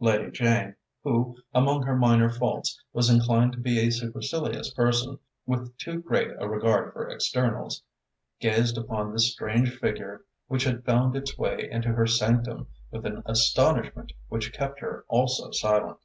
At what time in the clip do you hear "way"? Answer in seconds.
11.38-11.68